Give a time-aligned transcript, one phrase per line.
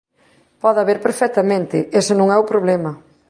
[0.61, 2.91] Pode haber perfectamente, ese non é o problema.